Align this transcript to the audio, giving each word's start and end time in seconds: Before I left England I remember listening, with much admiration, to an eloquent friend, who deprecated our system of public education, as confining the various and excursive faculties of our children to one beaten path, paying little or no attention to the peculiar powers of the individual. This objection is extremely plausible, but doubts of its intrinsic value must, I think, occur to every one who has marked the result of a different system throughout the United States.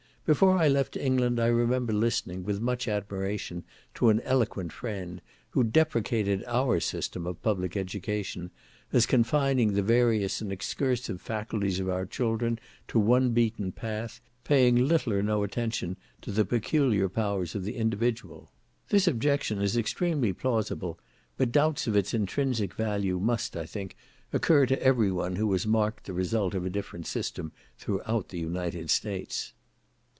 Before 0.23 0.59
I 0.59 0.67
left 0.67 0.95
England 0.95 1.39
I 1.41 1.47
remember 1.47 1.91
listening, 1.91 2.43
with 2.43 2.61
much 2.61 2.87
admiration, 2.87 3.63
to 3.95 4.09
an 4.09 4.21
eloquent 4.21 4.71
friend, 4.71 5.19
who 5.49 5.63
deprecated 5.63 6.45
our 6.45 6.79
system 6.79 7.25
of 7.25 7.41
public 7.41 7.75
education, 7.75 8.51
as 8.93 9.07
confining 9.07 9.73
the 9.73 9.81
various 9.81 10.39
and 10.39 10.51
excursive 10.51 11.19
faculties 11.19 11.79
of 11.79 11.89
our 11.89 12.05
children 12.05 12.59
to 12.89 12.99
one 12.99 13.31
beaten 13.31 13.71
path, 13.71 14.21
paying 14.45 14.75
little 14.75 15.11
or 15.11 15.23
no 15.23 15.41
attention 15.43 15.97
to 16.21 16.31
the 16.31 16.45
peculiar 16.45 17.09
powers 17.09 17.55
of 17.55 17.63
the 17.65 17.75
individual. 17.75 18.51
This 18.89 19.07
objection 19.07 19.59
is 19.59 19.75
extremely 19.75 20.33
plausible, 20.33 20.99
but 21.35 21.51
doubts 21.51 21.87
of 21.87 21.95
its 21.95 22.13
intrinsic 22.13 22.75
value 22.75 23.19
must, 23.19 23.57
I 23.57 23.65
think, 23.65 23.97
occur 24.31 24.67
to 24.67 24.81
every 24.81 25.11
one 25.11 25.35
who 25.37 25.51
has 25.53 25.65
marked 25.67 26.05
the 26.05 26.13
result 26.13 26.53
of 26.53 26.63
a 26.63 26.69
different 26.69 27.07
system 27.07 27.51
throughout 27.77 28.29
the 28.29 28.39
United 28.39 28.91
States. 28.91 29.53